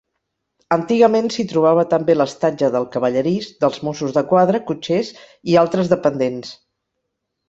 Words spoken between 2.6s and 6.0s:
del cavallerís, dels mossos de quadra, cotxers i altres